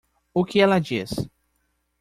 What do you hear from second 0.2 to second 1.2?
O que ela diz?